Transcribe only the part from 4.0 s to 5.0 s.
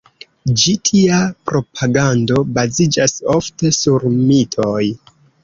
mitoj.